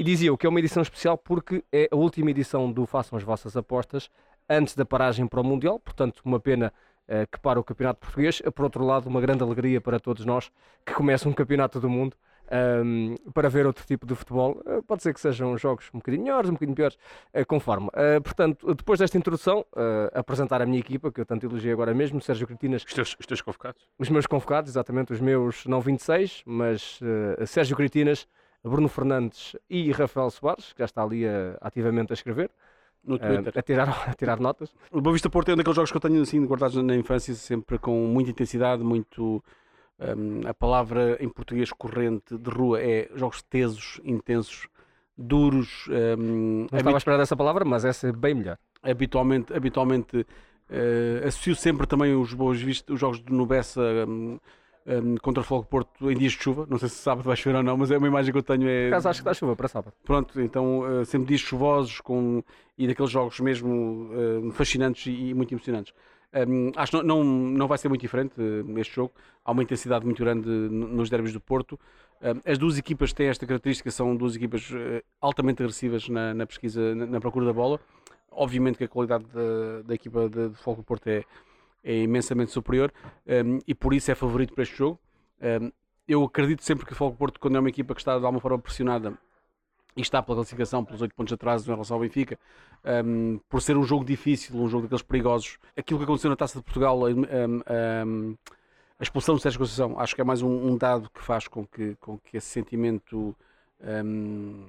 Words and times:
E 0.00 0.02
dizia 0.02 0.34
que 0.34 0.46
é 0.46 0.48
uma 0.48 0.58
edição 0.58 0.82
especial 0.82 1.18
porque 1.18 1.62
é 1.70 1.86
a 1.92 1.94
última 1.94 2.30
edição 2.30 2.72
do 2.72 2.86
Façam 2.86 3.18
as 3.18 3.22
Vossas 3.22 3.54
Apostas 3.54 4.08
antes 4.48 4.74
da 4.74 4.82
paragem 4.82 5.26
para 5.26 5.42
o 5.42 5.44
Mundial, 5.44 5.78
portanto, 5.78 6.22
uma 6.24 6.40
pena 6.40 6.72
uh, 7.06 7.30
que 7.30 7.38
para 7.38 7.60
o 7.60 7.62
Campeonato 7.62 8.00
Português. 8.00 8.40
Por 8.54 8.64
outro 8.64 8.82
lado, 8.82 9.10
uma 9.10 9.20
grande 9.20 9.42
alegria 9.42 9.78
para 9.78 10.00
todos 10.00 10.24
nós 10.24 10.50
que 10.86 10.94
começa 10.94 11.28
um 11.28 11.34
Campeonato 11.34 11.78
do 11.78 11.90
Mundo 11.90 12.16
um, 12.50 13.14
para 13.34 13.50
ver 13.50 13.66
outro 13.66 13.84
tipo 13.84 14.06
de 14.06 14.14
futebol. 14.14 14.62
Uh, 14.64 14.82
pode 14.82 15.02
ser 15.02 15.12
que 15.12 15.20
sejam 15.20 15.58
jogos 15.58 15.90
um 15.92 15.98
bocadinho 15.98 16.24
melhores, 16.24 16.48
um 16.48 16.54
bocadinho 16.54 16.76
piores, 16.76 16.96
uh, 17.34 17.44
conforme. 17.46 17.88
Uh, 17.88 18.22
portanto, 18.22 18.74
depois 18.74 19.00
desta 19.00 19.18
introdução, 19.18 19.66
apresentar 20.14 20.62
a 20.62 20.66
minha 20.66 20.80
equipa, 20.80 21.12
que 21.12 21.20
eu 21.20 21.26
tanto 21.26 21.44
elogiei 21.44 21.74
agora 21.74 21.92
mesmo, 21.92 22.22
Sérgio 22.22 22.46
Cretinas. 22.46 22.84
Os 22.84 22.94
teus, 22.94 23.16
os 23.20 23.26
teus 23.26 23.42
convocados? 23.42 23.86
Os 23.98 24.08
meus 24.08 24.26
convocados, 24.26 24.70
exatamente, 24.70 25.12
os 25.12 25.20
meus 25.20 25.66
não 25.66 25.82
26, 25.82 26.42
mas 26.46 26.98
Sérgio 27.46 27.76
Cretinas, 27.76 28.26
Bruno 28.68 28.88
Fernandes 28.88 29.56
e 29.68 29.90
Rafael 29.92 30.30
Soares, 30.30 30.72
que 30.72 30.80
já 30.80 30.84
está 30.84 31.02
ali 31.02 31.22
ativamente 31.60 32.12
a 32.12 32.14
escrever. 32.14 32.50
No 33.02 33.18
Twitter. 33.18 33.52
a, 33.56 33.62
tirar, 33.62 33.88
a 34.10 34.14
tirar 34.14 34.38
notas. 34.38 34.74
O 34.92 35.00
Boa 35.00 35.14
Vista 35.14 35.30
Porto 35.30 35.48
é 35.48 35.54
um 35.54 35.56
daqueles 35.56 35.76
jogos 35.76 35.90
que 35.90 35.96
eu 35.96 36.00
tenho 36.00 36.20
assim, 36.20 36.44
guardados 36.44 36.76
na 36.82 36.94
infância, 36.94 37.34
sempre 37.34 37.78
com 37.78 38.06
muita 38.06 38.30
intensidade, 38.30 38.84
muito 38.84 39.42
um, 40.00 40.48
a 40.48 40.54
palavra 40.54 41.18
em 41.20 41.28
português 41.28 41.70
corrente 41.72 42.36
de 42.36 42.50
rua 42.50 42.80
é 42.80 43.10
jogos 43.14 43.42
tesos, 43.42 44.00
intensos, 44.02 44.66
duros. 45.16 45.86
Um, 45.88 46.66
Não 46.70 46.78
estava 46.78 46.96
a 46.96 46.98
esperar 46.98 47.18
dessa 47.18 47.36
palavra, 47.36 47.64
mas 47.64 47.84
essa 47.84 48.08
é 48.08 48.12
bem 48.12 48.34
melhor. 48.34 48.58
Habitualmente, 48.82 49.52
habitualmente 49.52 50.16
uh, 50.20 51.26
associo 51.26 51.54
sempre 51.54 51.86
também 51.86 52.14
os, 52.14 52.32
boas 52.32 52.60
vistas, 52.60 52.94
os 52.94 53.00
jogos 53.00 53.22
de 53.22 53.30
Nubessa 53.30 53.82
um, 54.08 54.38
um, 54.86 55.16
contra 55.16 55.40
o 55.40 55.44
Fogo 55.44 55.64
Porto 55.64 56.10
em 56.10 56.16
dias 56.16 56.32
de 56.32 56.38
chuva. 56.42 56.66
Não 56.68 56.78
sei 56.78 56.88
se 56.88 56.96
sábado 56.96 57.24
vai 57.24 57.36
chover 57.36 57.56
ou 57.56 57.62
não, 57.62 57.76
mas 57.76 57.90
é 57.90 57.98
uma 57.98 58.06
imagem 58.06 58.32
que 58.32 58.38
eu 58.38 58.42
tenho. 58.42 58.68
É... 58.68 58.90
Caso 58.90 59.08
acho 59.08 59.22
que 59.22 59.28
está 59.28 59.34
chuva 59.34 59.56
para 59.56 59.68
sábado. 59.68 59.92
Pronto, 60.04 60.40
então 60.40 60.80
uh, 60.80 61.04
sempre 61.04 61.28
dias 61.28 61.40
chuvosos 61.40 62.00
com... 62.00 62.42
e 62.76 62.86
daqueles 62.86 63.10
jogos 63.10 63.38
mesmo 63.40 64.10
uh, 64.12 64.50
fascinantes 64.52 65.06
e, 65.06 65.28
e 65.28 65.34
muito 65.34 65.52
emocionantes. 65.52 65.92
Um, 66.32 66.70
acho 66.76 66.92
que 66.92 67.02
não, 67.02 67.22
não, 67.22 67.24
não 67.24 67.68
vai 67.68 67.76
ser 67.76 67.88
muito 67.88 68.00
diferente 68.00 68.40
uh, 68.40 68.78
este 68.78 68.94
jogo. 68.94 69.12
Há 69.44 69.52
uma 69.52 69.62
intensidade 69.62 70.04
muito 70.04 70.22
grande 70.22 70.48
nos 70.48 71.10
derbys 71.10 71.32
do 71.32 71.40
Porto. 71.40 71.78
As 72.44 72.58
duas 72.58 72.76
equipas 72.76 73.14
têm 73.14 73.28
esta 73.28 73.46
característica, 73.46 73.90
são 73.90 74.14
duas 74.14 74.36
equipas 74.36 74.70
altamente 75.22 75.62
agressivas 75.62 76.06
na, 76.06 76.34
na 76.34 76.44
pesquisa, 76.44 76.94
na, 76.94 77.06
na, 77.06 77.18
procura 77.18 77.46
da 77.46 77.52
bola. 77.54 77.80
Obviamente 78.30 78.76
que 78.76 78.84
a 78.84 78.88
qualidade 78.88 79.24
da, 79.32 79.80
da 79.86 79.94
equipa 79.94 80.28
de, 80.28 80.50
de 80.50 80.56
Foco 80.56 80.82
Porto 80.82 81.06
é, 81.08 81.24
é 81.82 81.96
imensamente 81.98 82.50
superior 82.50 82.92
um, 83.26 83.58
e 83.66 83.74
por 83.74 83.94
isso 83.94 84.10
é 84.10 84.14
favorito 84.14 84.54
para 84.54 84.62
este 84.62 84.76
jogo. 84.76 84.98
Um, 85.40 85.70
eu 86.06 86.24
acredito 86.24 86.62
sempre 86.64 86.84
que 86.84 86.92
o 86.92 86.96
Foco 86.96 87.16
Porto, 87.16 87.38
quando 87.38 87.56
é 87.56 87.60
uma 87.60 87.68
equipa 87.68 87.94
que 87.94 88.00
está 88.00 88.18
de 88.18 88.24
alguma 88.24 88.40
forma 88.40 88.58
pressionada, 88.58 89.16
e 89.96 90.02
está 90.02 90.22
pela 90.22 90.36
classificação, 90.36 90.84
pelos 90.84 91.02
8 91.02 91.14
pontos 91.14 91.32
atrás 91.32 91.66
em 91.66 91.70
relação 91.70 91.96
ao 91.96 92.00
Benfica, 92.00 92.38
um, 93.04 93.40
por 93.48 93.60
ser 93.60 93.76
um 93.76 93.82
jogo 93.82 94.04
difícil, 94.04 94.56
um 94.56 94.68
jogo 94.68 94.84
daqueles 94.84 95.02
perigosos. 95.02 95.58
Aquilo 95.76 95.98
que 95.98 96.04
aconteceu 96.04 96.30
na 96.30 96.36
Taça 96.36 96.58
de 96.58 96.64
Portugal, 96.64 96.98
um, 97.02 97.22
um, 97.22 98.36
a 98.98 99.02
expulsão 99.02 99.34
do 99.34 99.40
Sérgio 99.40 99.58
Conceição, 99.58 99.98
acho 99.98 100.14
que 100.14 100.20
é 100.20 100.24
mais 100.24 100.42
um, 100.42 100.76
dado 100.76 101.10
que 101.10 101.22
faz 101.22 101.48
com 101.48 101.66
que, 101.66 101.96
com 101.96 102.18
que 102.18 102.36
esse 102.36 102.46
sentimento 102.46 103.34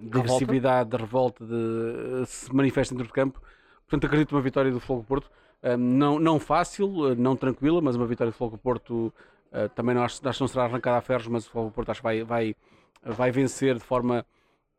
de 0.00 0.18
agressividade, 0.18 0.90
de 0.90 0.96
revolta, 0.96 1.44
de, 1.44 2.26
se 2.26 2.52
manifeste 2.54 2.92
dentro 2.92 3.06
do 3.06 3.12
campo. 3.12 3.40
Portanto, 3.86 4.06
acredito 4.06 4.32
numa 4.32 4.42
vitória 4.42 4.70
do 4.70 4.80
Fogo 4.80 5.04
Porto. 5.04 5.30
não, 5.78 6.18
não 6.18 6.40
fácil, 6.40 7.14
não 7.16 7.36
tranquila, 7.36 7.80
mas 7.80 7.96
uma 7.96 8.06
vitória 8.06 8.32
do 8.32 8.36
Fogo 8.36 8.58
Porto 8.58 9.12
uh, 9.52 9.68
também 9.74 9.94
não 9.94 10.02
acho, 10.02 10.26
acho 10.28 10.38
que 10.38 10.42
não 10.42 10.48
será 10.48 10.64
arrancada 10.64 10.98
a 10.98 11.00
ferros, 11.00 11.26
mas 11.28 11.46
o 11.46 11.50
Fogo 11.50 11.70
Porto 11.70 11.90
acho 11.90 12.00
que 12.00 12.04
vai, 12.04 12.22
vai, 12.22 12.56
vai 13.02 13.30
vencer 13.30 13.74
de 13.74 13.84
forma 13.84 14.26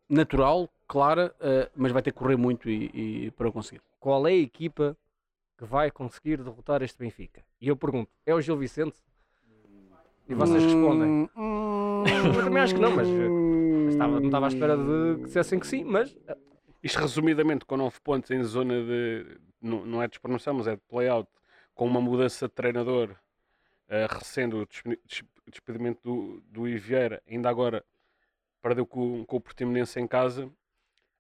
natural, 0.09 0.69
clara, 0.87 1.33
uh, 1.39 1.71
mas 1.75 1.91
vai 1.91 2.01
ter 2.01 2.11
que 2.11 2.17
correr 2.17 2.37
muito 2.37 2.69
e, 2.69 3.25
e, 3.25 3.31
para 3.31 3.51
conseguir. 3.51 3.81
Qual 3.99 4.27
é 4.27 4.31
a 4.31 4.37
equipa 4.37 4.97
que 5.57 5.65
vai 5.65 5.91
conseguir 5.91 6.37
derrotar 6.37 6.81
este 6.81 6.97
Benfica? 6.97 7.43
E 7.59 7.67
eu 7.67 7.75
pergunto, 7.75 8.11
é 8.25 8.33
o 8.33 8.41
Gil 8.41 8.57
Vicente? 8.57 8.95
E 10.29 10.33
vocês 10.33 10.61
respondem. 10.63 11.29
Hum, 11.35 12.03
eu 12.35 12.43
também 12.43 12.61
acho 12.61 12.75
que 12.75 12.81
não, 12.81 12.95
mas, 12.95 13.07
mas 13.07 13.93
estava, 13.93 14.19
não 14.19 14.25
estava 14.25 14.45
à 14.45 14.49
espera 14.49 14.77
de 14.77 15.15
que 15.19 15.23
dissessem 15.23 15.59
que 15.59 15.67
sim, 15.67 15.83
mas. 15.83 16.15
Isto 16.83 16.99
resumidamente, 16.99 17.65
com 17.65 17.77
9 17.77 17.99
pontos 18.01 18.31
em 18.31 18.43
zona 18.43 18.75
de. 18.83 19.39
Não, 19.61 19.85
não 19.85 20.01
é 20.01 20.05
de 20.05 20.11
despromoção, 20.11 20.53
mas 20.53 20.67
é 20.67 20.75
de 20.75 20.81
play-out, 20.87 21.29
com 21.73 21.85
uma 21.85 21.99
mudança 21.99 22.47
de 22.47 22.53
treinador, 22.53 23.11
uh, 23.11 24.13
recendo 24.13 24.61
o 24.61 25.49
despedimento 25.49 25.99
do, 26.03 26.41
do 26.41 26.67
Iviera, 26.67 27.21
ainda 27.27 27.49
agora 27.49 27.83
perdeu 28.61 28.85
com, 28.85 29.25
com 29.25 29.37
o 29.37 29.41
Portimonense 29.41 29.99
em 29.99 30.07
casa. 30.07 30.49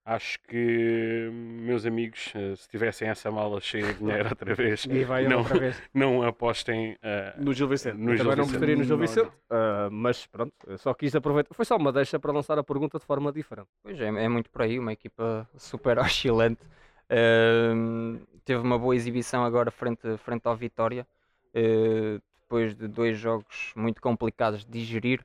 Acho 0.09 0.39
que, 0.47 1.29
meus 1.33 1.85
amigos, 1.85 2.31
eh, 2.33 2.55
se 2.55 2.69
tivessem 2.69 3.09
essa 3.09 3.29
mala 3.29 3.59
cheia 3.59 3.91
de 3.91 3.95
dinheiro 3.95 4.29
outra 4.29 4.55
vez, 4.55 4.85
não, 4.85 5.39
outra 5.39 5.59
vez. 5.59 5.83
não 5.93 6.23
apostem 6.23 6.93
uh, 6.93 7.43
no 7.43 7.53
Gil 7.53 7.67
Vicente. 7.67 7.97
No 7.97 8.15
Também 8.15 8.37
não 8.37 8.45
gostaria 8.45 8.77
no 8.77 8.85
Gil 8.85 8.97
Vicente, 8.97 9.27
uh, 9.27 9.91
mas 9.91 10.25
pronto, 10.25 10.53
só 10.77 10.93
quis 10.93 11.13
aproveitar. 11.13 11.53
Foi 11.53 11.65
só 11.65 11.75
uma 11.75 11.91
deixa 11.91 12.17
para 12.17 12.31
lançar 12.31 12.57
a 12.57 12.63
pergunta 12.63 12.97
de 12.97 13.03
forma 13.03 13.33
diferente. 13.33 13.67
Pois 13.83 13.99
é, 13.99 14.05
é 14.05 14.29
muito 14.29 14.49
por 14.49 14.61
aí, 14.61 14.79
uma 14.79 14.93
equipa 14.93 15.45
super 15.57 15.99
oscilante. 15.99 16.63
Uh, 17.11 18.25
teve 18.45 18.61
uma 18.61 18.79
boa 18.79 18.95
exibição 18.95 19.43
agora 19.43 19.69
frente, 19.71 20.15
frente 20.19 20.45
ao 20.45 20.55
Vitória, 20.55 21.05
depois 21.53 22.73
de 22.73 22.87
dois 22.87 23.17
jogos 23.17 23.73
muito 23.75 24.01
complicados 24.01 24.63
de 24.63 24.71
digerir. 24.71 25.19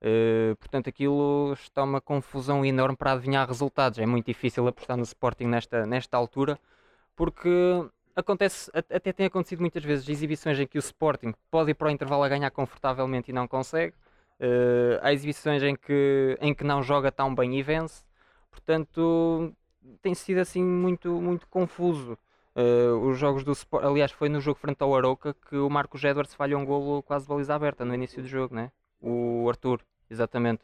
Uh, 0.00 0.54
portanto, 0.56 0.88
aquilo 0.88 1.52
está 1.54 1.82
uma 1.82 2.00
confusão 2.00 2.64
enorme 2.64 2.96
para 2.96 3.12
adivinhar 3.12 3.46
resultados. 3.46 3.98
É 3.98 4.06
muito 4.06 4.26
difícil 4.26 4.66
apostar 4.66 4.96
no 4.96 5.02
Sporting 5.02 5.46
nesta, 5.46 5.86
nesta 5.86 6.16
altura, 6.16 6.58
porque 7.16 7.50
acontece, 8.14 8.70
até 8.74 9.12
tem 9.12 9.26
acontecido 9.26 9.60
muitas 9.60 9.84
vezes 9.84 10.08
exibições 10.08 10.58
em 10.58 10.66
que 10.66 10.78
o 10.78 10.80
Sporting 10.80 11.34
pode 11.50 11.70
ir 11.72 11.74
para 11.74 11.88
o 11.88 11.90
intervalo 11.90 12.22
a 12.22 12.28
ganhar 12.28 12.50
confortavelmente 12.50 13.30
e 13.30 13.34
não 13.34 13.48
consegue. 13.48 13.94
Uh, 14.40 14.98
há 15.02 15.12
exibições 15.12 15.62
em 15.62 15.74
que, 15.74 16.38
em 16.40 16.54
que 16.54 16.62
não 16.64 16.82
joga 16.82 17.10
tão 17.10 17.34
bem 17.34 17.58
e 17.58 17.62
vence. 17.62 18.04
Portanto, 18.50 19.52
tem 20.02 20.14
sido 20.14 20.38
assim 20.38 20.62
muito, 20.62 21.20
muito 21.20 21.46
confuso. 21.48 22.18
Uh, 22.56 22.98
os 23.08 23.18
jogos 23.18 23.44
do 23.44 23.52
Sport, 23.52 23.84
aliás, 23.84 24.10
foi 24.12 24.28
no 24.28 24.40
jogo 24.40 24.58
frente 24.58 24.82
ao 24.82 24.94
Aroca 24.96 25.34
que 25.48 25.56
o 25.56 25.70
Marcos 25.70 26.02
Edwards 26.02 26.34
falhou 26.34 26.60
um 26.60 26.64
golo 26.64 27.02
quase 27.02 27.26
baliza 27.26 27.54
aberta 27.54 27.84
no 27.84 27.94
início 27.94 28.22
do 28.22 28.28
jogo, 28.28 28.54
né? 28.54 28.70
O 29.00 29.48
Arthur, 29.48 29.80
exatamente. 30.10 30.62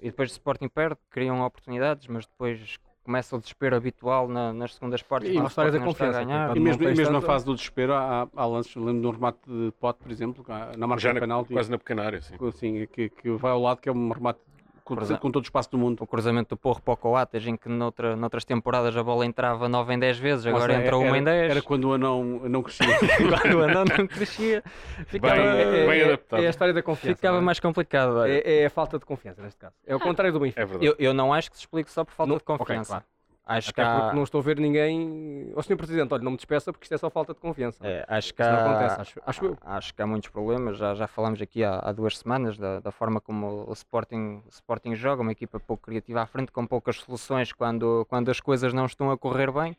E 0.00 0.10
depois 0.10 0.30
o 0.30 0.32
Sporting 0.32 0.68
perde, 0.68 0.98
criam 1.10 1.40
oportunidades, 1.42 2.06
mas 2.08 2.26
depois 2.26 2.78
começa 3.04 3.36
o 3.36 3.38
desespero 3.38 3.76
habitual 3.76 4.26
na, 4.26 4.52
nas 4.52 4.74
segundas 4.74 5.00
partes. 5.00 5.30
E 5.30 5.38
história 5.38 5.70
da 5.70 5.78
confiança. 5.78 6.22
E 6.22 6.60
mesmo, 6.60 6.82
e 6.82 6.94
mesmo 6.94 7.12
na 7.12 7.20
fase 7.20 7.44
do 7.44 7.54
desespero, 7.54 7.94
há, 7.94 8.28
há 8.34 8.46
lances, 8.46 8.74
lembro 8.74 9.00
de 9.00 9.06
um 9.06 9.10
remate 9.10 9.38
de 9.46 9.72
pote, 9.78 10.00
por 10.00 10.10
exemplo, 10.10 10.44
na 10.76 10.86
margem 10.88 11.14
do 11.14 11.20
penalti. 11.20 11.52
Quase 11.52 11.70
na 11.70 11.78
pequena 11.78 12.02
área, 12.04 12.20
sim. 12.20 12.34
Sim, 12.52 12.86
que, 12.86 13.08
que 13.08 13.30
vai 13.30 13.52
ao 13.52 13.62
lado, 13.62 13.80
que 13.80 13.88
é 13.88 13.92
um 13.92 14.10
remate 14.10 14.40
com, 14.86 14.94
com, 15.18 15.30
todo 15.30 15.42
o 15.42 15.46
espaço 15.46 15.70
do 15.70 15.76
mundo. 15.76 16.02
O 16.02 16.06
cruzamento 16.06 16.50
do 16.50 16.56
Porro 16.56 16.80
para 16.80 16.94
o 16.94 16.96
Coates, 16.96 17.44
em 17.44 17.56
que 17.56 17.68
noutra, 17.68 18.14
noutras 18.14 18.44
temporadas 18.44 18.96
a 18.96 19.02
bola 19.02 19.26
entrava 19.26 19.68
9 19.68 19.94
em 19.94 19.98
10 19.98 20.18
vezes, 20.18 20.46
agora 20.46 20.72
Nossa, 20.72 20.86
entrou 20.86 21.02
1 21.02 21.16
em 21.16 21.24
10. 21.24 21.50
Era 21.50 21.62
quando 21.62 21.84
o 21.86 21.92
anão 21.94 22.22
não 22.48 22.62
crescia. 22.62 22.86
quando 23.42 23.54
o 23.54 23.62
anão 23.64 23.84
não 23.84 24.06
crescia. 24.06 24.62
Ficava, 25.06 25.34
bem, 25.34 25.44
é, 25.44 25.86
bem 25.86 26.02
adaptado. 26.02 26.42
É 26.42 26.46
a 26.46 26.50
história 26.50 26.72
da 26.72 26.82
confiança. 26.82 27.16
Ficava 27.16 27.38
é? 27.38 27.40
mais 27.40 27.58
complicado. 27.58 28.24
É, 28.24 28.62
é, 28.62 28.66
a 28.66 28.70
falta 28.70 28.98
de 28.98 29.04
confiança 29.04 29.42
neste 29.42 29.58
caso. 29.58 29.74
É 29.84 29.94
o 29.94 30.00
contrário 30.00 30.32
do 30.32 30.38
Benfica. 30.38 30.62
É 30.62 30.66
eu, 30.80 30.94
eu, 30.98 31.12
não 31.12 31.34
acho 31.34 31.50
que 31.50 31.56
se 31.56 31.62
explique 31.62 31.90
só 31.90 32.04
por 32.04 32.12
falta 32.12 32.30
não, 32.30 32.38
de 32.38 32.44
confiança. 32.44 32.72
Okay, 32.72 32.84
claro. 32.86 33.04
Acho 33.48 33.70
Até 33.70 33.80
que 33.80 33.88
há... 33.88 34.00
porque 34.00 34.16
não 34.16 34.24
estou 34.24 34.40
a 34.40 34.42
ver 34.42 34.58
ninguém. 34.58 35.52
Ó, 35.54 35.62
Sr. 35.62 35.76
Presidente, 35.76 36.12
olha, 36.12 36.22
não 36.24 36.32
me 36.32 36.36
despeça 36.36 36.72
porque 36.72 36.84
isto 36.84 36.94
é 36.94 36.98
só 36.98 37.08
falta 37.08 37.32
de 37.32 37.38
confiança. 37.38 37.78
É, 37.86 38.04
acho 38.08 38.34
que 38.34 38.42
há... 38.42 38.50
não 38.50 38.70
acontece, 38.70 39.00
acho, 39.00 39.20
acho, 39.24 39.58
acho 39.64 39.94
que 39.94 40.02
há 40.02 40.06
muitos 40.06 40.28
problemas. 40.30 40.76
Já, 40.76 40.96
já 40.96 41.06
falámos 41.06 41.40
aqui 41.40 41.62
há, 41.62 41.78
há 41.78 41.92
duas 41.92 42.18
semanas 42.18 42.58
da, 42.58 42.80
da, 42.80 42.90
forma 42.90 43.20
como 43.20 43.64
o 43.68 43.72
Sporting, 43.72 44.42
o 44.44 44.48
Sporting 44.50 44.96
joga, 44.96 45.22
uma 45.22 45.30
equipa 45.30 45.60
pouco 45.60 45.84
criativa 45.84 46.22
à 46.22 46.26
frente, 46.26 46.50
com 46.50 46.66
poucas 46.66 46.96
soluções 46.96 47.52
quando, 47.52 48.04
quando 48.08 48.32
as 48.32 48.40
coisas 48.40 48.72
não 48.72 48.84
estão 48.84 49.12
a 49.12 49.16
correr 49.16 49.52
bem. 49.52 49.76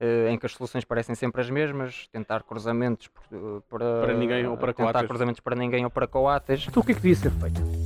Uh, 0.00 0.28
em 0.28 0.38
que 0.38 0.46
as 0.46 0.52
soluções 0.52 0.84
parecem 0.84 1.16
sempre 1.16 1.40
as 1.40 1.50
mesmas, 1.50 2.06
tentar 2.12 2.44
cruzamentos 2.44 3.10
para, 3.68 4.00
para 4.00 4.14
ninguém 4.14 4.46
ou 4.46 4.56
para 4.56 4.72
tentar 4.72 4.92
coates. 4.92 5.08
cruzamentos 5.08 5.40
para 5.40 5.56
ninguém 5.56 5.82
ou 5.82 5.90
para 5.90 6.06
coates. 6.06 6.68
Então 6.68 6.80
o 6.80 6.86
que 6.86 6.92
é 6.92 6.94
que 6.94 7.00
devia 7.00 7.16
ser 7.16 7.32
feito? 7.32 7.77